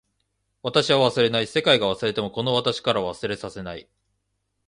[0.63, 1.45] 私は忘れない。
[1.45, 3.87] 世界が忘れてもこの私からは忘れさせない。